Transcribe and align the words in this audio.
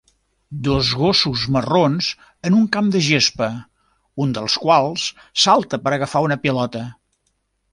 Dos 0.67 0.87
gossos 1.01 1.43
marrons 1.57 2.07
en 2.49 2.57
un 2.59 2.63
camp 2.77 2.89
de 2.95 3.01
gespa, 3.09 3.49
un 4.25 4.33
dels 4.39 4.57
quals 4.65 5.05
salta 5.45 5.81
per 5.85 5.95
agafar 5.99 6.25
una 6.31 6.43
pilota. 6.47 6.83